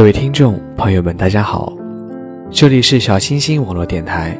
[0.00, 1.76] 各位听众朋友们，大家好，
[2.50, 4.34] 这里是小清新网络电台。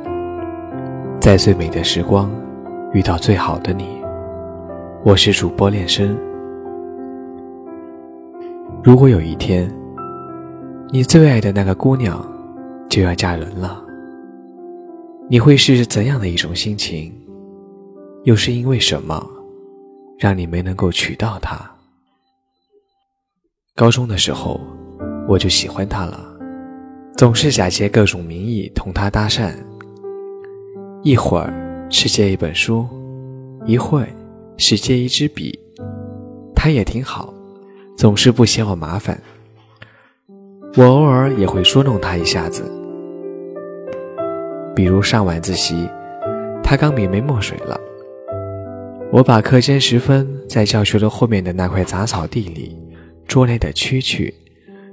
[1.21, 2.33] 在最美的时光，
[2.95, 4.01] 遇到最好的你，
[5.05, 6.17] 我是主播恋生。
[8.83, 9.71] 如果有一天，
[10.89, 12.27] 你最爱的那个姑娘
[12.89, 13.85] 就要嫁人了，
[15.29, 17.13] 你会是怎样的一种心情？
[18.25, 19.23] 又是因为什么，
[20.19, 21.71] 让你没能够娶到她？
[23.77, 24.59] 高中的时候。
[25.29, 26.21] 我就喜欢他了，
[27.17, 29.53] 总是假借各种名义同他搭讪。
[31.03, 31.53] 一会儿
[31.89, 32.87] 是借一本书，
[33.65, 34.05] 一会
[34.57, 35.59] 是借一支笔。
[36.55, 37.33] 他也挺好，
[37.97, 39.19] 总是不嫌我麻烦。
[40.77, 42.63] 我偶尔也会捉弄他一下子，
[44.75, 45.89] 比如上晚自习，
[46.63, 47.81] 他钢笔没墨水了，
[49.11, 52.77] 我把课间时分在教学楼后面的那块杂草地里
[53.27, 54.33] 捉来的蛐蛐。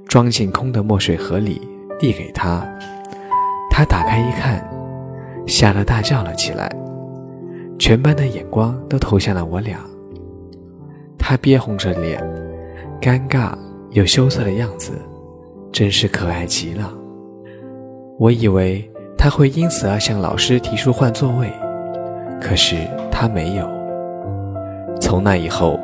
[0.08, 1.60] 装进空的墨水盒里，
[1.98, 2.66] 递给他。
[3.70, 4.66] 他打开一看，
[5.46, 6.74] 吓得大叫了起来。
[7.78, 9.78] 全班的眼光都投向了我俩。
[11.18, 12.18] 他憋红着脸，
[13.02, 13.52] 尴尬
[13.90, 14.92] 又羞涩的样子，
[15.70, 16.90] 真是可爱极了。
[18.18, 21.52] 我以为他会因此而向老师提出换座位，
[22.40, 22.76] 可是
[23.12, 23.68] 他没有。
[25.00, 25.78] 从那以后，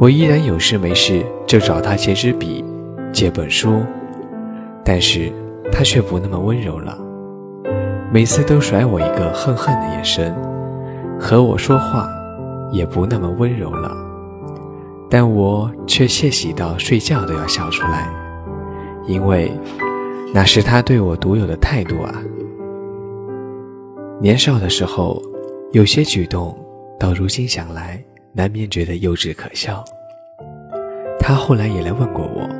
[0.00, 2.64] 我依然有事没事就找他借支笔。
[3.12, 3.82] 借本书，
[4.84, 5.32] 但是
[5.72, 6.96] 他却不那么温柔了，
[8.12, 10.34] 每次都甩我一个恨恨的眼神，
[11.18, 12.08] 和我说话
[12.72, 13.90] 也不那么温柔了，
[15.10, 18.08] 但我却窃喜到睡觉都要笑出来，
[19.06, 19.50] 因为
[20.32, 22.14] 那是他对我独有的态度啊。
[24.20, 25.22] 年少的时候，
[25.72, 26.56] 有些举动，
[26.98, 28.02] 到如今想来，
[28.32, 29.84] 难免觉得幼稚可笑。
[31.20, 32.57] 他后来也来问过我。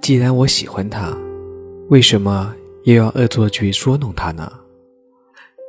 [0.00, 1.14] 既然我喜欢他，
[1.90, 4.50] 为什么又要恶作剧捉弄他呢？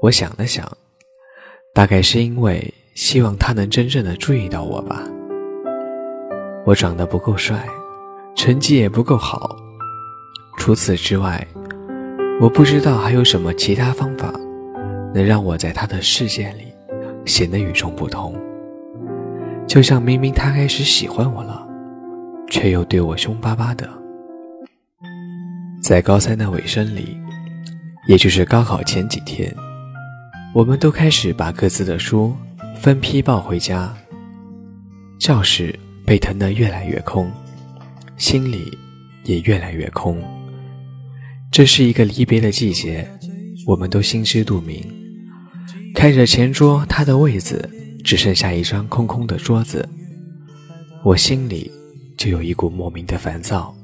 [0.01, 0.65] 我想了想，
[1.73, 5.03] 大概是因为希望他能真正的注意到我吧。
[6.65, 7.67] 我长得不够帅，
[8.33, 9.53] 成绩也不够好，
[10.57, 11.45] 除此之外，
[12.39, 14.33] 我不知道还有什么其他方法，
[15.13, 16.67] 能让我在他的世界里
[17.25, 18.33] 显得与众不同。
[19.67, 21.67] 就像明明他开始喜欢我了，
[22.49, 24.00] 却又对我凶巴巴的。
[25.81, 27.17] 在高三的尾声里，
[28.07, 29.53] 也就是高考前几天，
[30.53, 32.35] 我们都开始把各自的书
[32.79, 33.91] 分批抱回家。
[35.19, 37.29] 教室被腾得越来越空，
[38.15, 38.77] 心里
[39.23, 40.21] 也越来越空。
[41.51, 43.07] 这是一个离别的季节，
[43.65, 44.83] 我们都心知肚明。
[45.95, 47.69] 看着前桌他的位子
[48.03, 49.87] 只剩下一张空空的桌子，
[51.03, 51.71] 我心里
[52.17, 53.75] 就有一股莫名的烦躁。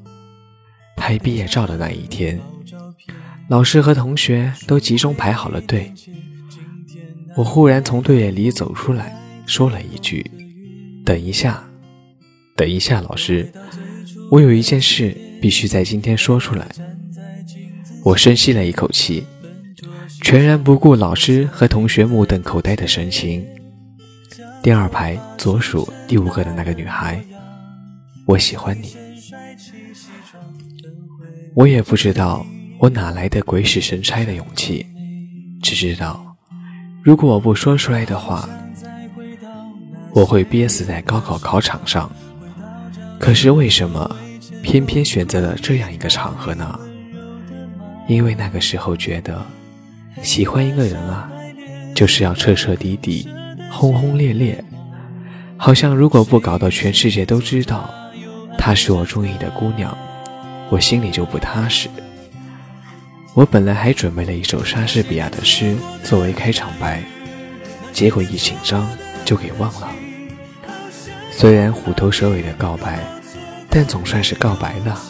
[0.97, 2.37] 拍毕业照的那一天，
[3.47, 5.93] 老师和同学都集中排好了队。
[7.37, 10.29] 我忽然从队列里走出来，说了一句
[11.05, 11.63] ：“等一下，
[12.57, 13.49] 等一下，老师，
[14.31, 16.67] 我有一件事必须在今天说出来。”
[18.03, 19.23] 我深吸了一口气，
[20.21, 23.45] 全然不顾老师和同学目瞪口呆的神情。
[24.63, 27.23] 第二排左数第五个的那个女孩，
[28.25, 29.06] 我喜欢你。
[31.57, 32.45] 我也不知道
[32.77, 34.85] 我哪来的鬼使神差的勇气，
[35.59, 36.37] 只知道，
[37.01, 38.47] 如果我不说出来的话，
[40.13, 42.11] 我会憋死在高考考场上。
[43.19, 44.15] 可是为什么
[44.61, 46.79] 偏偏选择了这样一个场合呢？
[48.07, 49.43] 因为那个时候觉得，
[50.21, 51.27] 喜欢一个人啊，
[51.95, 53.27] 就是要彻彻底底、
[53.71, 54.63] 轰轰烈烈。
[55.57, 57.89] 好像如果不搞到全世界都知道
[58.59, 59.97] 她是我中意的姑娘，
[60.69, 61.89] 我心里就不踏实。
[63.33, 67.03] 我本来还准备了一首莎士比亚的诗作为开场白，
[67.93, 68.89] 结果一紧张
[69.23, 69.89] 就给忘了。
[71.31, 72.99] 虽然虎头蛇尾的告白，
[73.69, 75.01] 但总算是告白了。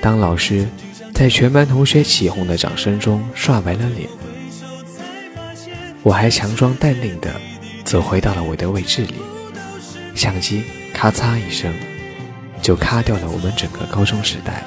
[0.00, 0.66] 当老师。
[1.14, 4.08] 在全班同学起哄的掌声中，刷白了脸。
[6.02, 7.30] 我还强装淡定地
[7.84, 9.14] 走回到了我的位置里，
[10.16, 11.72] 相机咔嚓一声，
[12.64, 14.64] 就咔掉了我们整个高中时代。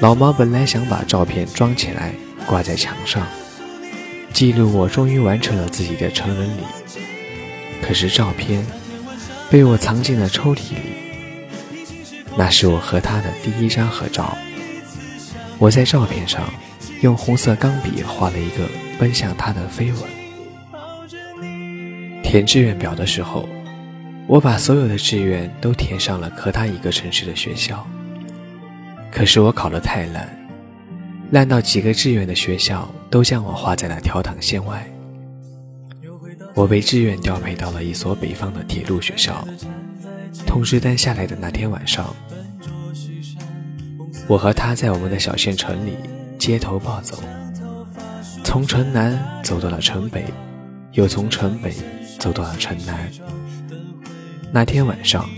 [0.00, 2.14] 老毛本来想把照片装起来
[2.46, 3.26] 挂在墙上，
[4.32, 6.62] 记录我终于完成了自己的成人礼。
[7.82, 8.64] 可是照片
[9.50, 10.80] 被我藏进了抽屉里，
[12.38, 14.34] 那是我和他的第一张合照。
[15.58, 16.48] 我在照片上
[17.02, 18.66] 用红色钢笔画了一个
[18.98, 20.00] 奔向他的飞吻。
[22.22, 23.46] 填志愿表的时候，
[24.30, 27.84] 我把所有的志愿都填上了和他一个城市的学校。
[29.10, 30.28] 可是我考得太烂，
[31.32, 34.88] 烂到几个志愿的学校都将我划在了调档线外。
[36.54, 39.44] 我被志愿调配到了一所北方的铁路学校。
[40.46, 42.14] 通知单下来的那天晚上。
[44.28, 45.96] 我和他在我们的小县城里
[46.38, 47.18] 街头暴走，
[48.44, 50.24] 从城南走到了城北，
[50.92, 51.74] 又从城北
[52.16, 53.10] 走到了城南。
[54.52, 55.30] 那天晚上，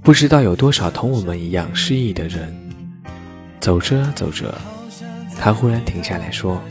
[0.00, 2.56] 不知道有多少同我们一样失意的人。
[3.58, 4.54] 走着走着，
[5.38, 6.62] 他忽然停下来说：“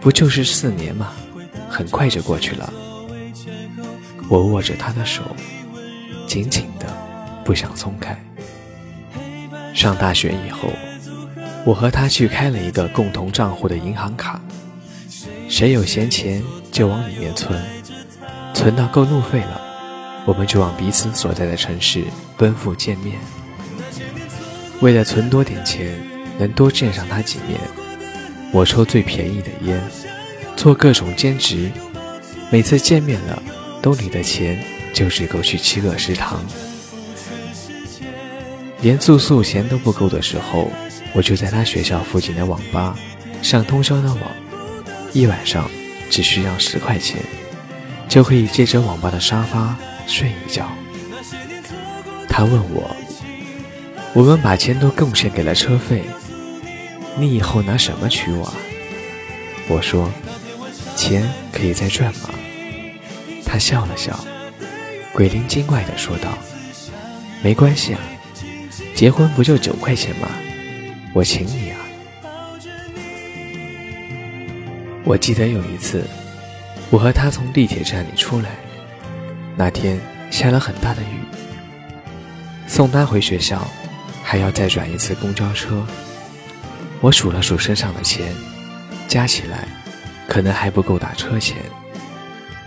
[0.00, 1.12] 不就是四年吗？
[1.68, 2.72] 很快就过去了。”
[4.30, 5.22] 我握着他的手，
[6.28, 6.86] 紧紧的，
[7.44, 8.16] 不想松开。
[9.74, 10.68] 上大学以后，
[11.64, 14.40] 我和他去开了一个共同账户的银行卡，
[15.48, 17.60] 谁有闲钱就往里面存，
[18.54, 19.60] 存到够路费了，
[20.24, 22.04] 我们就往彼此所在的城市
[22.36, 23.18] 奔赴见面。
[24.80, 25.98] 为了存多点钱，
[26.38, 27.60] 能多见上他几面，
[28.52, 29.80] 我抽最便宜的烟，
[30.56, 31.70] 做各种兼职，
[32.50, 33.42] 每次见面了，
[33.80, 36.44] 兜里的钱就只够去七个食堂。
[38.80, 40.70] 连住宿钱都不够的时候，
[41.12, 42.96] 我就在他学校附近的网吧
[43.40, 44.20] 上通宵的网，
[45.12, 45.70] 一晚上
[46.10, 47.18] 只需要十块钱，
[48.08, 49.76] 就可以借着网吧的沙发
[50.06, 50.70] 睡一觉。
[52.28, 52.96] 他问我
[54.14, 56.02] ：“我们把钱都贡献给了车费，
[57.18, 58.52] 你以后拿什么娶我？”
[59.68, 60.10] 我说
[60.96, 62.30] ：“钱可以再赚吗？”
[63.44, 64.18] 他笑了笑，
[65.12, 66.38] 鬼灵精怪的说道
[67.42, 68.00] ：“没关系啊。”
[68.94, 70.28] 结婚不就九块钱吗？
[71.12, 71.78] 我请你啊！
[75.04, 76.06] 我记得有一次，
[76.88, 78.50] 我和他从地铁站里出来，
[79.56, 80.00] 那天
[80.30, 81.20] 下了很大的雨，
[82.66, 83.66] 送他回学校
[84.22, 85.86] 还要再转一次公交车。
[87.00, 88.34] 我数了数身上的钱，
[89.08, 89.66] 加起来
[90.26, 91.56] 可能还不够打车钱。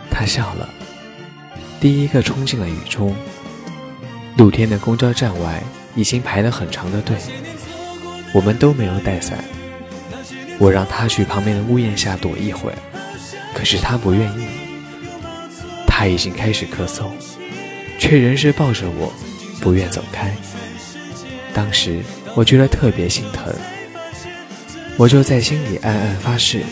[0.10, 0.70] 他笑了，
[1.80, 3.16] 第一个冲进了雨中。
[4.38, 5.62] 露天的公交站外。
[5.98, 7.16] 已经排了很长的队，
[8.34, 9.42] 我们都没有带伞。
[10.60, 12.70] 我让他去旁边的屋檐下躲一会，
[13.54, 14.46] 可是他不愿意。
[15.98, 17.06] 他已经开始咳嗽，
[17.98, 19.14] 却仍是抱着我，
[19.62, 20.30] 不愿走开。
[21.54, 22.02] 当时
[22.36, 23.56] 我觉得特别心疼，
[24.98, 26.64] 我就在心里暗暗发誓，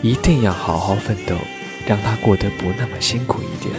[0.00, 1.36] 一定要好好奋斗，
[1.86, 3.74] 让他过得不那么辛苦一点。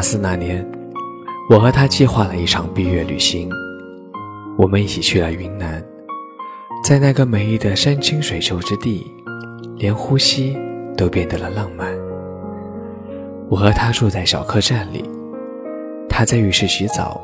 [0.00, 0.66] 大四那年，
[1.50, 3.50] 我和他计划了一场毕业旅行。
[4.56, 5.84] 我们一起去了云南，
[6.82, 9.06] 在那个美丽的山清水秀之地，
[9.76, 10.56] 连呼吸
[10.96, 11.86] 都变得了浪漫。
[13.50, 15.04] 我和他住在小客栈里，
[16.08, 17.20] 他在浴室洗澡，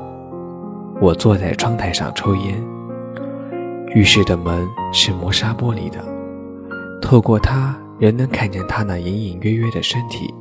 [1.01, 2.63] 我坐在窗台上抽烟。
[3.95, 6.05] 浴室的门是磨砂玻璃的，
[7.01, 10.35] 透过它仍能看见他那隐隐约约的身体。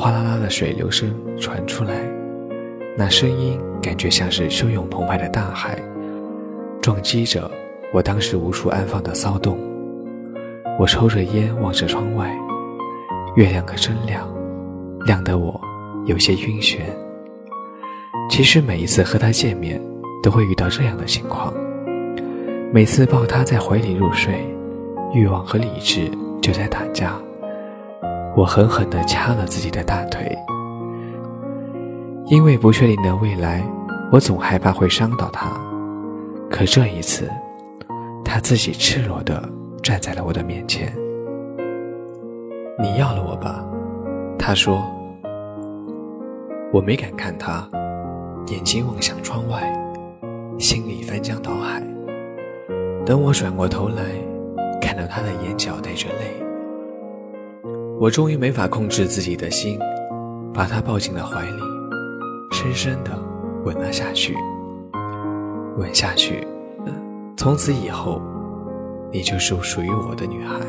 [0.00, 1.92] 哗啦啦的水流声传出来，
[2.96, 5.76] 那声音感觉像是汹涌澎湃的大海，
[6.80, 7.50] 撞击着
[7.92, 9.58] 我当时无处安放的骚动。
[10.78, 12.32] 我抽着烟，望着窗外，
[13.34, 14.32] 月亮可真亮，
[15.04, 15.60] 亮得我
[16.06, 16.78] 有些晕眩。
[18.30, 19.82] 其实每一次和他见面，
[20.22, 21.52] 都会遇到这样的情况。
[22.72, 24.46] 每次抱他在怀里入睡，
[25.12, 26.08] 欲望和理智
[26.40, 27.20] 就在打架。
[28.38, 30.32] 我狠狠地掐了自己的大腿，
[32.26, 33.68] 因为不确定的未来，
[34.12, 35.50] 我总害怕会伤到他。
[36.48, 37.28] 可这一次，
[38.24, 39.42] 他自己赤裸地
[39.82, 40.94] 站在了我的面前。
[42.78, 43.66] 你要了我吧？
[44.38, 44.88] 他说。
[46.72, 47.68] 我没敢看他，
[48.46, 49.68] 眼睛望向窗外，
[50.60, 51.82] 心里翻江倒海。
[53.04, 54.04] 等我转过头来，
[54.80, 56.47] 看到他的眼角带着泪。
[58.00, 59.76] 我终于没法控制自己的心，
[60.54, 61.62] 把她抱进了怀里，
[62.52, 63.10] 深深的
[63.64, 64.36] 吻了下去。
[65.76, 66.46] 吻下去，
[67.36, 68.22] 从此以后，
[69.12, 70.60] 你就是属于我的女孩。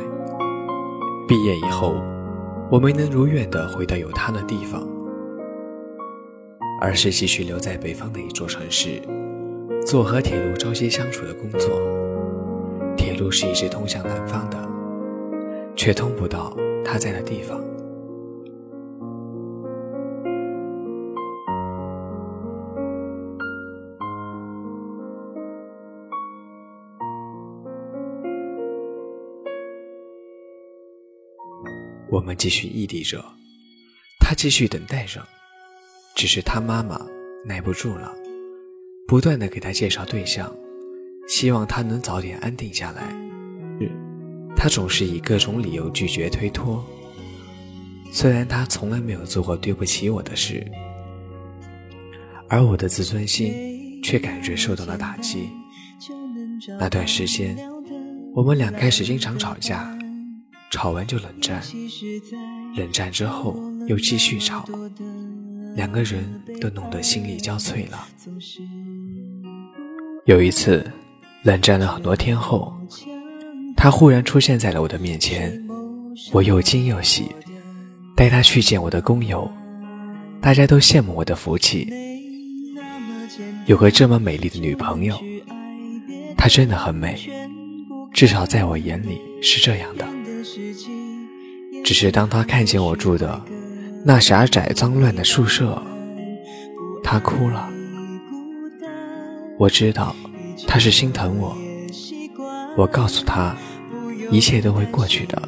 [1.28, 1.94] 毕业以后，
[2.72, 4.88] 我没能如愿的回到有她的地方，
[6.82, 9.02] 而是继续留在北方的一座城市，
[9.86, 11.70] 做和铁路朝夕相处的工作。
[12.98, 14.58] 铁路是一直通向南方的，
[15.76, 16.56] 却通不到。
[16.84, 17.64] 他在的地方，
[32.12, 33.24] 我们继续异地着，
[34.20, 35.22] 他继续等待着，
[36.16, 37.00] 只是他妈妈
[37.46, 38.14] 耐不住了，
[39.08, 40.52] 不断的给他介绍对象，
[41.28, 43.29] 希望他能早点安定下来。
[44.62, 46.84] 他总是以各种理由拒绝推脱，
[48.12, 50.70] 虽然他从来没有做过对不起我的事，
[52.50, 55.50] 而我的自尊心却感觉受到了打击。
[56.78, 57.58] 那段时间，
[58.36, 59.98] 我们俩开始经常吵架，
[60.70, 61.64] 吵完就冷战，
[62.76, 64.66] 冷战之后又继续吵，
[65.74, 68.06] 两个人都弄得心力交瘁了。
[70.26, 70.86] 有一次，
[71.44, 72.78] 冷战了很多天后。
[73.82, 75.58] 他忽然出现在了我的面前，
[76.34, 77.34] 我又惊又喜，
[78.14, 79.50] 带他去见我的工友，
[80.42, 81.88] 大家都羡慕我的福气，
[83.68, 85.18] 有个这么美丽的女朋友，
[86.36, 87.18] 她真的很美，
[88.12, 90.06] 至少在我眼里是这样的。
[91.86, 93.42] 只是当他看见我住的
[94.04, 95.82] 那狭窄脏乱的宿舍，
[97.02, 97.70] 他哭了。
[99.58, 100.14] 我知道
[100.68, 101.58] 他是心疼我，
[102.76, 103.56] 我告诉他。
[104.32, 105.42] 一切都会过去的，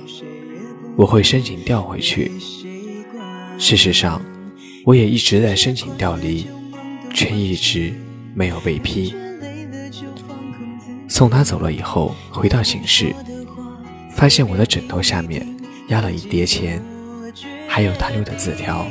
[0.95, 2.31] 我会申请调回去。
[3.57, 4.21] 事实上，
[4.85, 6.47] 我也一直在申请调离，
[7.13, 7.93] 却一直
[8.33, 9.13] 没有被批。
[11.07, 13.13] 送他走了以后，回到寝室，
[14.15, 15.45] 发现我的枕头下面
[15.89, 16.81] 压了一叠钱，
[17.67, 18.88] 还有他留的字条。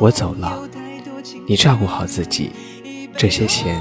[0.00, 0.68] 我走了，
[1.46, 2.50] 你照顾好自己，
[3.16, 3.80] 这些钱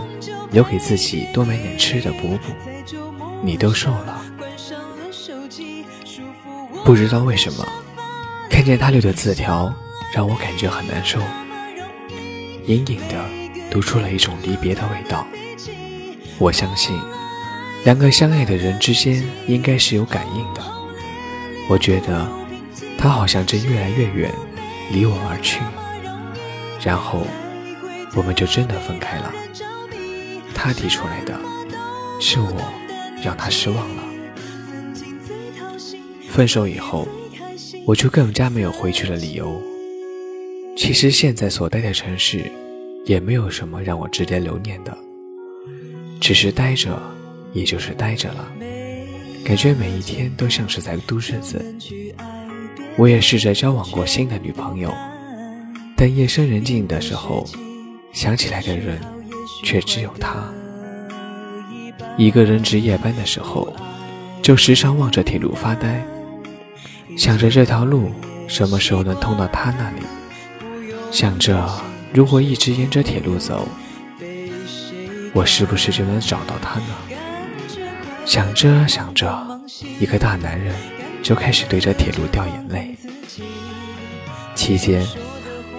[0.51, 2.53] 留给自己多买点吃的补补。
[3.43, 4.16] 你都瘦了。
[6.87, 7.67] 不知道为什么，
[8.49, 9.73] 看见他留的字条，
[10.13, 11.19] 让我感觉很难受，
[12.65, 13.25] 隐隐的
[13.69, 15.27] 读出了一种离别的味道。
[16.37, 16.97] 我相信，
[17.83, 20.63] 两个相爱的人之间应该是有感应的。
[21.67, 22.25] 我觉得，
[22.97, 24.31] 他好像正越来越远，
[24.89, 25.59] 离我而去。
[26.81, 27.27] 然后，
[28.15, 29.33] 我们就真的分开了。
[30.55, 31.37] 他提出来的，
[32.21, 32.55] 是我
[33.21, 34.03] 让他失望了。
[36.37, 37.07] 分手以后，
[37.83, 39.59] 我就更加没有回去的理由。
[40.77, 42.45] 其实现在所待的城市，
[43.05, 44.95] 也没有什么让我值得留念的，
[46.21, 46.95] 只是待着，
[47.53, 48.47] 也就是待着了。
[49.43, 51.59] 感觉每一天都像是在度日子。
[52.97, 54.93] 我也试着交往过新的女朋友，
[55.95, 57.47] 但夜深人静的时候，
[58.13, 59.01] 想起来的人，
[59.63, 60.47] 却只有她。
[62.15, 63.75] 一个人值夜班的时候，
[64.43, 66.05] 就时常望着铁路发呆。
[67.17, 68.11] 想着这条路
[68.47, 70.01] 什么时候能通到他那里？
[71.11, 71.67] 想着
[72.13, 73.67] 如果一直沿着铁路走，
[75.33, 76.85] 我是不是就能找到他呢？
[78.23, 79.59] 想着想着，
[79.99, 80.75] 一个大男人
[81.23, 82.95] 就开始对着铁路掉眼泪。
[84.53, 85.03] 期间，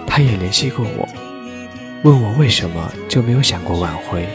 [0.05, 1.07] 他也联系过我，
[2.03, 4.27] 问我为什么就没有想过挽回。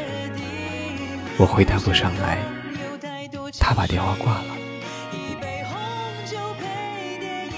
[1.36, 2.38] 我回答不上来，
[3.60, 4.53] 他把电话挂了。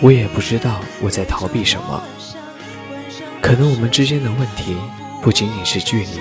[0.00, 2.02] 我也不知道我在逃避什么，
[3.40, 4.76] 可能我们之间的问题
[5.22, 6.20] 不仅仅是距离，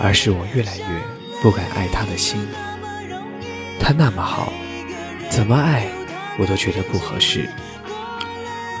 [0.00, 0.84] 而是我越来越
[1.42, 2.46] 不敢爱他的心。
[3.80, 4.52] 他那么好，
[5.30, 5.86] 怎么爱
[6.38, 7.48] 我都觉得不合适，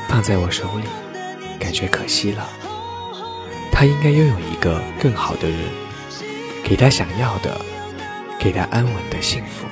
[0.08, 0.86] 放在我手里，
[1.58, 2.46] 感觉可惜了。
[3.72, 5.58] 他应该拥有一个更好的人。
[6.64, 7.60] 给他想要的，
[8.40, 9.66] 给他安稳的幸福。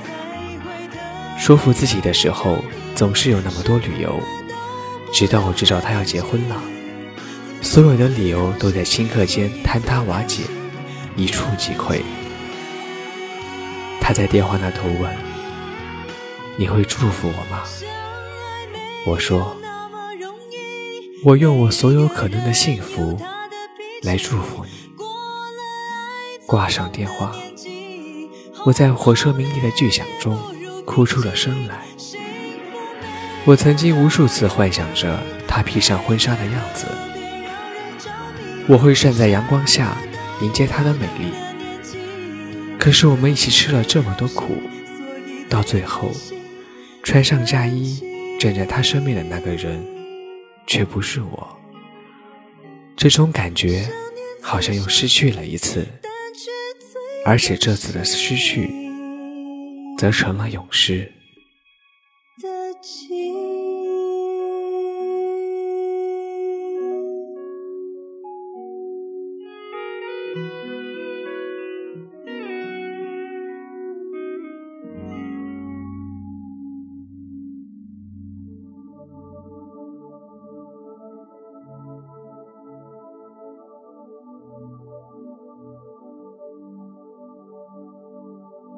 [1.37, 4.21] 说服自己的时候，总是有那么多理由。
[5.13, 6.61] 直到我知道他要结婚了，
[7.63, 10.43] 所有的理由都在顷刻间坍塌瓦解，
[11.15, 12.03] 一触即溃。
[14.01, 15.17] 他在电话那头问
[16.59, 17.63] ：“你会祝福我吗？”
[19.07, 19.57] 我说
[21.25, 23.17] ：“我用我所有可能的幸福
[24.03, 24.91] 来祝福你。”
[26.45, 27.33] 挂上电话，
[28.67, 30.37] 我在火车鸣笛的巨响中
[30.85, 31.85] 哭出了声来。
[33.47, 36.87] 我曾经无数次幻想着她披上婚纱的样子，
[38.67, 39.99] 我会站在阳光下
[40.41, 41.31] 迎接她的美丽。
[42.79, 44.57] 可是我们一起吃了这么多苦，
[45.51, 46.11] 到最后，
[47.03, 48.03] 穿上嫁衣
[48.41, 49.85] 站在她身边的那个人，
[50.67, 51.59] 却不是我。
[52.97, 53.87] 这种感觉，
[54.41, 55.87] 好像又失去了一次。
[57.27, 58.71] 而且这次的失去，
[59.99, 61.11] 则成了永失。
[62.85, 63.33] 心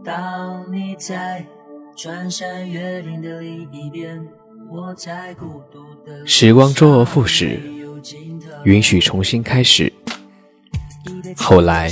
[0.05, 1.56] 当你在
[1.97, 4.23] 穿山越岭的另一边，
[4.71, 7.59] 我在孤独的时光周而复始，
[8.65, 9.91] 允许重新开始。
[11.35, 11.91] 后来，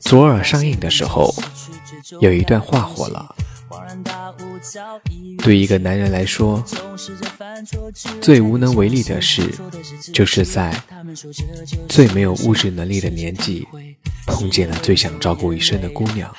[0.00, 1.34] 左耳上映的时候，
[2.20, 3.34] 有一段话火了。
[5.38, 6.64] 对一个男人来说，
[8.22, 9.42] 最无能为力的事，
[10.10, 10.74] 就是在
[11.86, 13.68] 最没有物质能力的年纪，
[14.26, 16.34] 碰见了最想照顾一生的姑娘。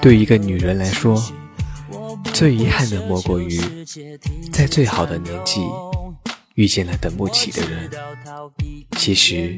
[0.00, 1.22] 对一个女人来说，
[2.32, 3.60] 最遗憾的莫过于
[4.52, 5.60] 在最好的年纪
[6.54, 7.90] 遇见了等不起的人。
[8.96, 9.56] 其实，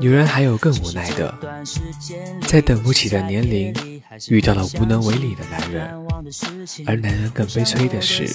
[0.00, 1.34] 女人还有更无奈的，
[2.46, 3.74] 在等不起的年龄
[4.28, 5.88] 遇到了无能为力的男人。
[6.86, 8.26] 而男人更悲催的是，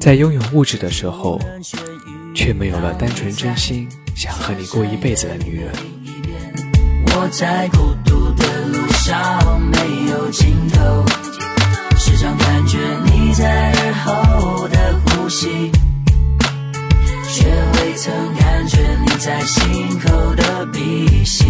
[0.00, 1.40] 在拥有物质的时候，
[2.34, 5.72] 却没有了单纯真心想和你过一辈子的女人。
[7.14, 8.45] 我在孤独的
[9.06, 11.04] 路上没有尽头，
[11.96, 15.70] 时常感觉你在耳后的呼吸，
[17.32, 21.46] 却未曾感觉你在心口的鼻息。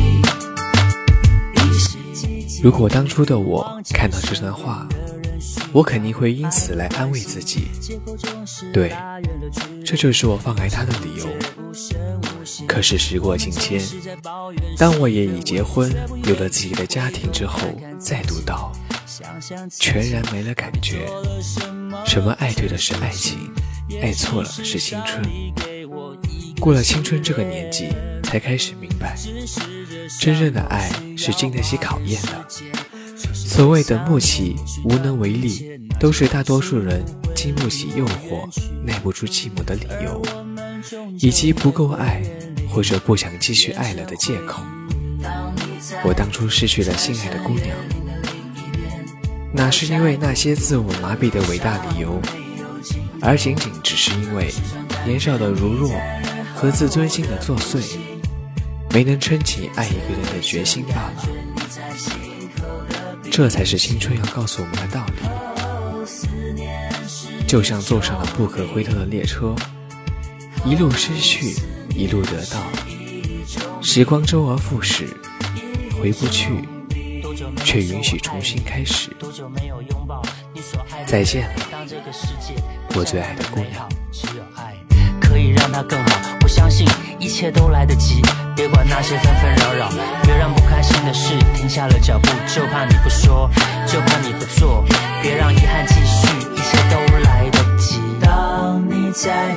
[2.62, 4.86] 如果当初的我看到这段话，
[5.72, 7.70] 我肯定会因此来安慰自己。
[8.70, 8.92] 对，
[9.82, 11.55] 这就是我放开他的理由。
[12.76, 13.80] 可是时过境迁，
[14.76, 15.90] 当我也已结婚，
[16.26, 17.58] 有了自己的家庭之后，
[17.98, 18.70] 再读到，
[19.70, 21.06] 全然没了感觉。
[22.04, 23.50] 什么爱对的是爱情，
[24.02, 25.24] 爱错了是青春。
[26.60, 27.88] 过了青春这个年纪，
[28.24, 29.16] 才开始明白，
[30.20, 32.46] 真正的爱是经得起考验的。
[33.32, 37.02] 所谓的默契、无能为力，都是大多数人
[37.34, 38.46] 经不起诱惑、
[38.84, 40.22] 耐不住寂寞的理由，
[41.18, 42.22] 以及不够爱。
[42.76, 44.62] 或者不想继续爱了的借口。
[46.04, 47.74] 我当初失去了心爱的姑娘，
[49.50, 52.20] 那是因为那些自我麻痹的伟大理由，
[53.22, 54.52] 而仅仅只是因为
[55.06, 55.90] 年少的如若
[56.54, 57.82] 和自尊心的作祟，
[58.90, 61.24] 没能撑起爱一个人的决心罢了。
[63.30, 65.14] 这才是青春要告诉我们的道理。
[67.48, 69.56] 就像坐上了不可回头的列车，
[70.66, 71.54] 一路失去。
[71.96, 72.60] 一路得到，
[73.80, 75.08] 时光周而复始，
[75.98, 76.50] 回不去，
[77.64, 79.10] 却允许重新开始。
[81.06, 81.54] 再见了，
[82.94, 83.88] 我最爱的姑娘。
[85.18, 86.86] 可以让它更好，我相信
[87.18, 88.20] 一切都来得及。
[88.54, 89.90] 别管那些纷纷扰扰，
[90.22, 92.28] 别让不开心的事停下了脚步。
[92.46, 93.50] 就怕你不说，
[93.86, 94.84] 就怕你不做。
[95.22, 98.00] 别让遗憾继续，一切都来得及。
[98.20, 99.56] 当你在。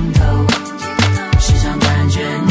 [2.21, 2.50] imagine